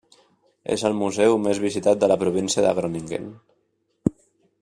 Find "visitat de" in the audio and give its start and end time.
1.65-2.09